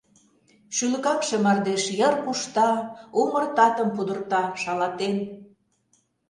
Шӱлыкаҥше 0.75 1.35
мардеж 1.45 1.83
йыр 1.99 2.15
кушта, 2.23 2.69
умыр 3.21 3.45
татым 3.55 3.89
Пудырта 3.95 4.43
шалатен. 4.61 5.17